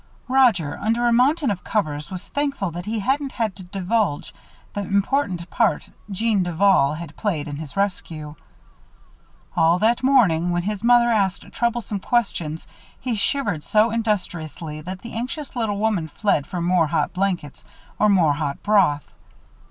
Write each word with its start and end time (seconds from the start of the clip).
Roger, 0.27 0.79
under 0.79 1.05
a 1.05 1.13
mountain 1.13 1.51
of 1.51 1.63
covers, 1.63 2.09
was 2.09 2.27
thankful 2.29 2.71
that 2.71 2.87
he 2.87 2.97
hadn't 2.97 3.33
had 3.33 3.55
to 3.55 3.61
divulge 3.61 4.33
the 4.73 4.81
important 4.81 5.47
part 5.51 5.91
Jeanne 6.09 6.41
Duval 6.41 6.95
had 6.95 7.15
played 7.15 7.47
in 7.47 7.57
his 7.57 7.77
rescue. 7.77 8.33
All 9.55 9.77
that 9.77 10.01
morning, 10.01 10.49
when 10.49 10.63
his 10.63 10.83
mother 10.83 11.09
asked 11.11 11.43
troublesome 11.51 11.99
questions, 11.99 12.65
he 12.99 13.13
shivered 13.13 13.63
so 13.63 13.91
industriously 13.91 14.81
that 14.81 15.03
the 15.03 15.13
anxious 15.13 15.55
little 15.55 15.77
woman 15.77 16.07
fled 16.07 16.47
for 16.47 16.63
more 16.63 16.87
hot 16.87 17.13
blankets 17.13 17.63
or 17.99 18.09
more 18.09 18.33
hot 18.33 18.63
broth. 18.63 19.05